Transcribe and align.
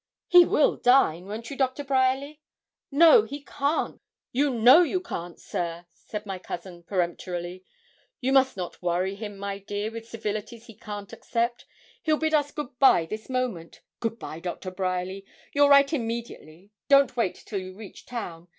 'He 0.27 0.45
will 0.45 0.77
dine. 0.77 1.27
Won't 1.27 1.51
you, 1.51 1.55
Doctor 1.55 1.83
Bryerly?' 1.83 2.41
'No; 2.89 3.21
he 3.21 3.43
can't. 3.43 4.01
You 4.31 4.49
know 4.51 4.81
you 4.81 4.99
can't, 4.99 5.39
sir,' 5.39 5.85
said 5.93 6.25
my 6.25 6.39
cousin, 6.39 6.81
peremptorily. 6.81 7.63
'You 8.19 8.33
must 8.33 8.57
not 8.57 8.81
worry 8.81 9.13
him, 9.13 9.37
my 9.37 9.59
dear, 9.59 9.91
with 9.91 10.09
civilities 10.09 10.65
he 10.65 10.73
can't 10.73 11.13
accept. 11.13 11.67
He'll 12.01 12.17
bid 12.17 12.33
us 12.33 12.49
good 12.51 12.79
bye 12.79 13.05
this 13.05 13.29
moment. 13.29 13.81
Good 13.99 14.17
bye, 14.17 14.39
Doctor 14.39 14.71
Bryerly. 14.71 15.23
You'll 15.53 15.69
write 15.69 15.93
immediately; 15.93 16.71
don't 16.89 17.15
wait 17.15 17.35
till 17.35 17.59
you 17.59 17.75
reach 17.75 18.07
town. 18.07 18.47